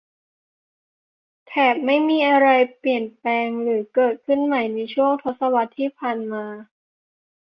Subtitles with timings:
[1.47, 6.45] แถบไม่มีอะไรเปลี่ยนแปลงหรือเกิดขึ้นใหม่ในช่วงทศวรรษที่ผ่านมา